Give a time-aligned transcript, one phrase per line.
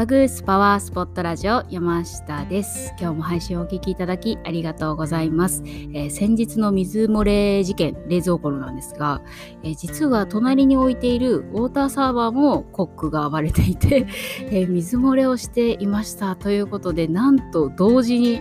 [0.00, 2.94] パグースパワースポットラジオ山下です。
[2.98, 9.20] 今日も配信をお聞きいただきありがとうございます、えー、先日の水漏れ事件冷蔵庫のなんですが、
[9.62, 14.06] えー、実は隣に置いているウォーターサーバーもコックが割れていて、
[14.48, 18.40] えー、水漏れをしていましたということでなんと同時に、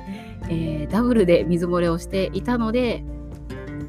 [0.49, 3.03] えダブルで水漏れをしていたので、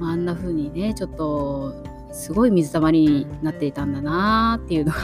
[0.01, 1.73] あ、あんな風にねちょっと
[2.11, 4.99] すごい水たまりになっていたんだなーっていうのが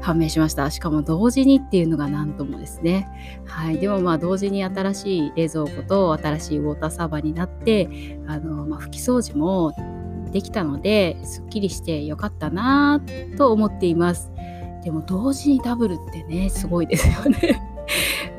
[0.00, 0.70] 判明しました。
[0.70, 3.08] しかも同時にっていうのが何ともですね。
[3.46, 3.78] はい。
[3.78, 9.74] でもまあ同時に新しい冷蔵庫と新しいウォーターサーバーになって、あの、まあ、拭き掃除も
[10.32, 13.02] できたので、すっきりしてよかったな
[13.36, 14.32] と思っています。
[14.84, 17.60] でも同時にダブルってね、すごいですよね。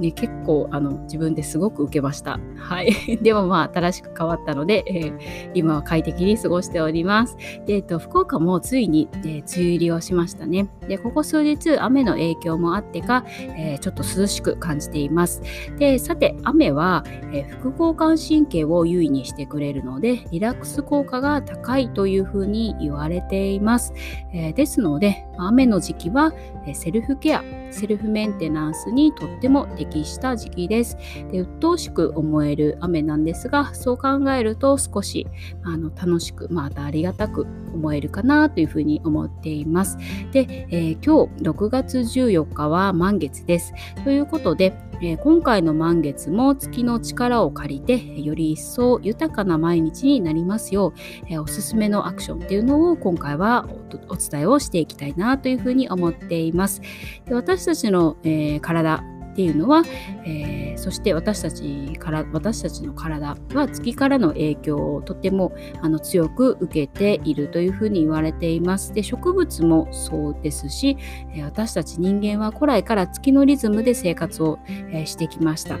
[0.00, 2.38] ね、結構あの自分ですごく受けました。
[2.56, 2.90] はい。
[3.22, 5.18] でもまあ新しく変わったので、えー、
[5.54, 7.36] 今は快適に過ごしております。
[7.66, 10.68] で、えっと、福岡もついに、えー、梅雨入りをしましたね。
[10.88, 13.24] で、ここ数日雨の影響もあってか、
[13.56, 15.42] えー、ちょっと涼しく感じています。
[15.78, 23.92] で、さて雨は、え副交感神経を優位にしてくれるので、リラックス効果が高いというふうに言われています。
[24.32, 26.32] えですので、雨の時期は
[26.74, 30.96] セルフケア、セルフメンテナンスにとっても適した時期です。
[31.30, 35.26] で鬱陶しく思える雨なんですが、そう考えると少し
[35.62, 39.98] あの楽しく、またありがたく思えるかなというふうに思っています。
[40.32, 43.72] で、えー、今日6月14日は満月です。
[44.04, 50.92] ということで、えー、今回の満月も月の力を借りてより一層豊かな毎日になりますよう、
[51.28, 53.66] えー、おすすめのアクションっていうのを今回は
[54.08, 56.80] お伝えをしていきたいなというふうに思っています。
[57.26, 59.02] で私たちの、えー、体
[59.36, 59.84] ていうのは、
[60.24, 68.94] えー、そして私たちから私たちの体は月からの影響をとてもあの強く受けているというふうに言われています。
[68.94, 70.96] で植物もそうですし、
[71.44, 74.58] 私たち人間は古来から月のリズムで生活を、
[75.04, 75.78] してきました。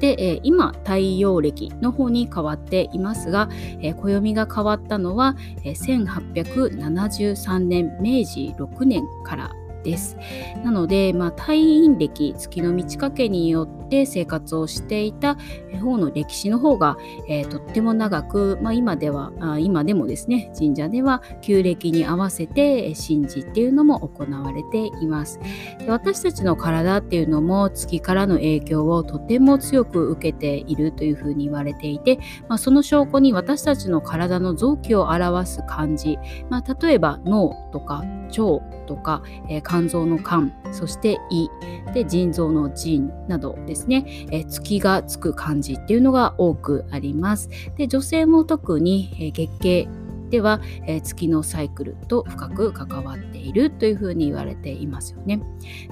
[0.00, 3.48] で、今太陽暦の方に変わっていますが、
[3.96, 9.52] 暦が変わったのは、1873年明治6年から
[9.84, 10.16] です。
[10.64, 15.36] なので、まあ、退院歴、月の満ち欠けによって生活をしていた
[15.80, 16.96] 方の歴史の方が、
[17.28, 25.38] えー、とっても長く、まあ、今ではあ、今でもですね、神社では旧暦に合わせて神事っていうのも行われています。
[25.78, 32.18] で私たちの体っていうのも月からの影響をとても強く受けているというふうに言われていて、
[32.48, 36.18] まあ、その証拠に私たちの体の臓器を表す漢字、
[36.48, 38.02] まあ、例えば脳とか
[38.40, 41.48] 腸とか、えー、肝臓の肝そして胃
[41.92, 47.48] で腎臓の腎などですね、えー、月がつく感じっていうのが多くあります。
[47.76, 49.88] で女性も特に、えー、月経
[50.34, 55.40] では、えー、月のサイクルと深く関わっているというふうに言われていますよね。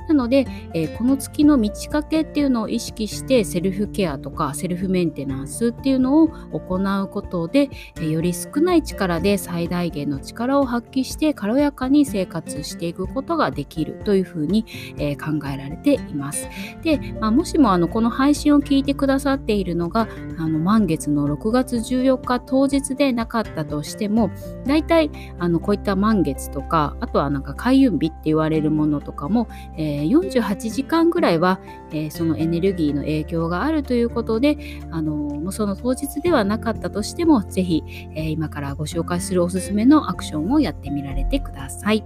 [0.09, 14.67] なので、えー、この月の満ち欠けっていうのを意識してセルフケアとかセルフメンテナンスっていうのを行うことで、えー、より少ない力で最大限の力を発揮して軽やかに生活していくことができるというふうに、
[14.99, 16.49] え考えられています。
[16.83, 24.31] で、まあ、もしもあのこの配信を聞いてくださっているのがあの満月の6月14日当日でなかったとしても
[24.66, 31.60] 大体あのこういった満月とかあとはなんか開運日って言われるものとかも、えー、48時間ぐらいは、
[31.91, 34.56] えー、そのエネルギーの影響があるということで
[34.91, 37.84] あのもうその当日ではなかったとしても是非、
[38.15, 42.04] えー、今からご紹介するおすすめのアクションをやってみられてください。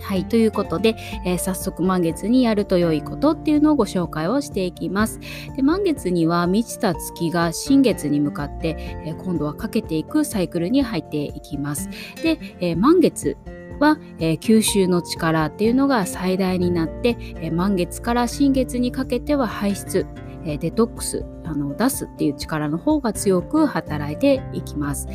[0.00, 5.20] はい、ということで、えー、早速満月にやると良いことっていうのをご紹介をしていきます。
[5.56, 11.88] で満月には満ちた月が新月に向かって、えー、今度はかけていくサイクルに入っていきます。
[12.22, 13.36] で、えー、満月
[13.80, 20.06] は、えー、吸収の力っていうのが最大になって、え、満月から新月にかけては排出、
[20.44, 25.08] え、デトックスあの出すっていう力の方が強く働いていきます。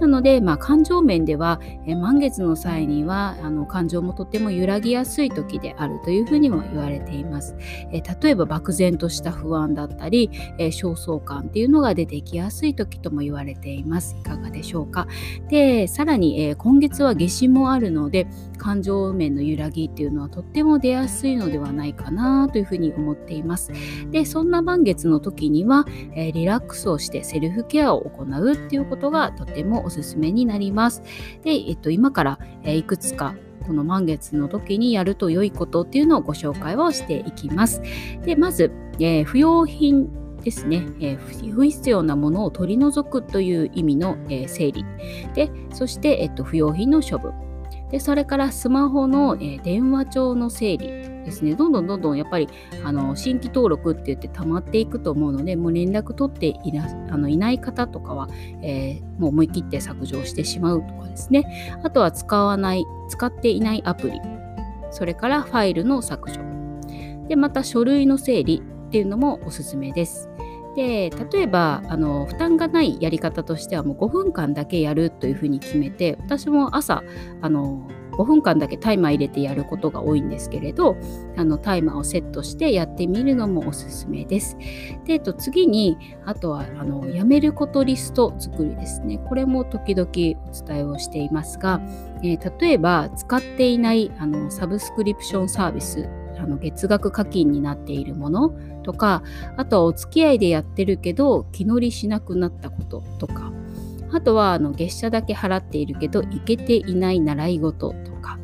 [0.00, 7.56] なので、まあ、感情面では、え満月の際にはあの感情もとても揺らぎやすい時であるというふうにも言われています。
[7.92, 14.16] え例えば漠然とした不安だったり、え焦燥感っていうのが出てきやすい時とも言われています。
[14.18, 15.06] いかがでしょうか。
[15.48, 18.26] でさらに、え今月は夏至もあるので
[18.58, 23.70] 感情面の揺らぎっていうのはとっても出やすいのではないかなというふうに思っています。
[24.10, 31.02] でそんな満月の時にはは、えリラックスをしてセルフケアを行うっていうことがとてもおすすめになります。
[31.42, 33.34] で、えっと、今から、えいくつか
[33.66, 37.82] この満月の時にやると良いことっていうのをご紹介をしていきます。
[38.24, 40.08] で、まず、えー、不要品
[40.42, 44.84] ですね、えー、不必要なものを取り除くという意味の、えー、整理
[45.34, 47.32] でそして、えっと、不要品の処分
[47.90, 51.54] でそれからスマホの、えー、電話帳の整理ですね。
[51.54, 52.48] どんどんどんどんやっぱり
[52.84, 58.28] あの新規登録って言って溜まっていくと思うのでもう連絡取っていなあのいない方とかは、
[58.62, 61.78] えー、もう思い切って削除してしまうとかですね。
[61.82, 64.20] あとは使わない使っていないアプリ。
[64.90, 66.40] それからファイルの削除。
[67.28, 70.28] でまた書類の整理っていうのもおすすめです。
[70.76, 77.02] で例えばあの負担がないやり方としてはもう5分間だけやるというふうに決めて私も朝
[77.40, 80.96] あの5分間だけタイマー入れてやることが多いんですけれど
[81.36, 84.56] あのタイマーをセットしてやってみるのもおすすめです。
[85.04, 91.80] で、えっと、次にあとはあのやめることリスト作りですねこれも時々お伝えをしていますが、
[92.22, 98.50] えー、例えば使っていないあのサブスクリプションサービスあの月額課金になっているもの
[98.82, 99.22] とか
[99.56, 103.52] あとはお付き合いでやってるけど気乗りしなくなったこととか。
[104.12, 108.38] あとはあの月謝だけ払っているけど行けていない習い事とか。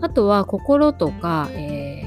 [0.00, 2.02] あとは心とか、え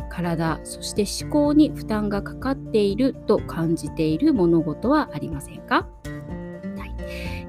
[0.00, 5.88] ー、体そして思考に負担がかかっていると感じている物事はありませんか？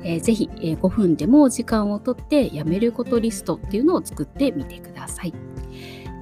[0.04, 5.34] えー、ぜひ、え、5分でも時間をとってやめることリストっていうのを作ってみてください。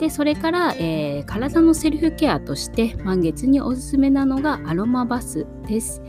[0.03, 6.01] でそれから、えー、体のセルフケアとして満月におすすめなのがアロマバスです。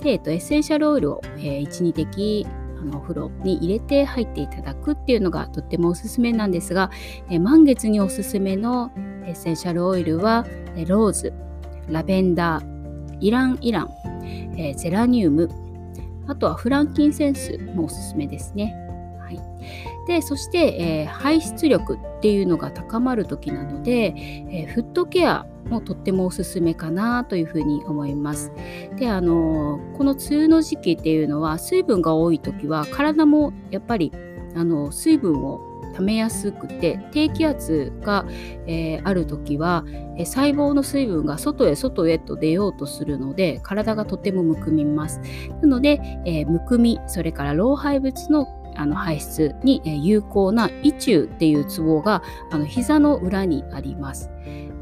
[0.00, 2.46] でえっと、エッセンシャルオイルを、えー、1、2滴
[2.80, 6.90] あのお風呂に入れて入っていただくっていうのがとってもおすすめなんですが、
[7.28, 8.90] えー、満月におすすめの
[9.26, 10.46] エッセンシャルオイルは、
[10.86, 11.34] ローズ、
[11.90, 13.90] ラベンダー、イランイラン、
[14.56, 15.50] えー、ゼラニウム、
[16.28, 18.74] あとはフランキンセンスもおすすめですね。
[19.20, 19.38] はい、
[20.06, 24.14] でそして、えー、排出力っていうのが高まる時なので、
[24.50, 28.52] えー、フットケアもとってもおすすめかなというふうに思います。
[28.96, 34.12] であのこの梅雨の時期っていうのは水分が多い時は体もやっぱり
[34.54, 38.26] あの水分を溜めやすくて低気圧が、
[38.66, 39.84] えー、ある時は、
[40.16, 45.20] え細胞の水分が外へ外へと出ようとするので体がとてもむくみます。
[45.62, 54.30] なので、えー、むくみそれから老廃物のあの排出に有効な胃中っていうツボがあの膝の裏にあります。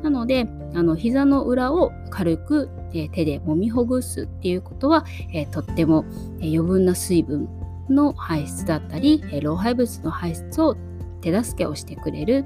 [0.03, 6.05] なので、あの膝の裏を軽く、え手で揉みほぐすっていうことは、えとっても、
[6.41, 7.49] え余分な水分
[7.89, 10.77] の排出だったり、え老廃物の排出を
[11.21, 12.45] 手助けをしてくれる、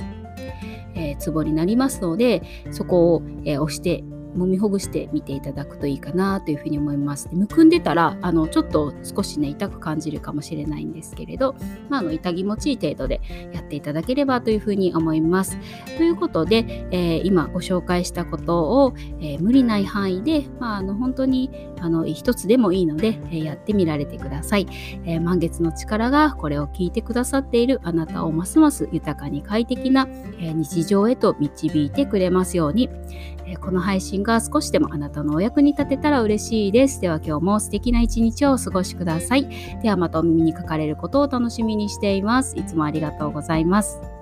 [0.95, 4.05] えー、ツボになりますので、そこを、え押して
[4.37, 7.29] 揉みほぐしてみていただくといいかなというふうに思います。
[7.33, 11.55] むくんでたらあのちょっと少しね痛く感じるかもしれないんですけれど、
[11.89, 13.21] まあ、あの痛気持ちいい程度で
[13.53, 15.59] やっていただければというふうに思います。
[15.97, 21.51] ということで、えー、今ご紹介したことを、えー、無理ない範囲で、まあ、あの本当に
[21.81, 24.67] あの一つでもいいので、えー、やってみられてください、
[25.05, 30.09] え満月の力がこれを聞いてくださっているあなたをますます豊かに快適な、
[30.41, 32.89] え日常へと導いてくれますように、
[33.47, 37.01] えこの配信が少しでもあなたのお役に立てたら嬉しいです。
[37.01, 39.49] では今日も素敵な一日をお過ごしください。
[39.83, 42.59] ではまたお耳にかかれることを楽しみにしています。
[42.59, 44.16] いつもありがとうございます。